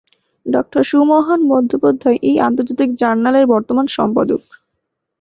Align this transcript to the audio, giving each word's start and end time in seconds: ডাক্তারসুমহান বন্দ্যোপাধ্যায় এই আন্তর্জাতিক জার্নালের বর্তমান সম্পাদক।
ডাক্তারসুমহান 0.45 1.41
বন্দ্যোপাধ্যায় 1.51 2.17
এই 2.21 2.37
আন্তর্জাতিক 2.47 2.89
জার্নালের 3.01 3.45
বর্তমান 3.53 3.85
সম্পাদক। 3.97 4.41